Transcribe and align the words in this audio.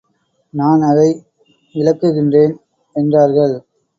நான் 0.53 0.81
அதை 0.81 1.09
விலக்குகின்றேன் 1.75 2.55
என்றார்கள். 2.95 3.55